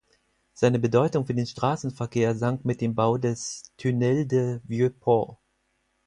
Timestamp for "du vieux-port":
4.27-5.37